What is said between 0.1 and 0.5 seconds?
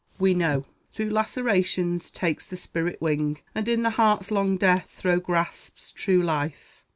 We